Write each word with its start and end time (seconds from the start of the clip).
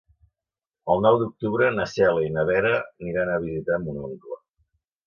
El 0.93 1.03
nou 1.07 1.17
d'octubre 1.23 1.69
na 1.75 1.87
Cèlia 1.93 2.31
i 2.33 2.35
na 2.39 2.47
Vera 2.51 2.75
aniran 2.83 3.35
a 3.37 3.41
visitar 3.49 3.83
mon 3.87 4.05
oncle. 4.11 4.43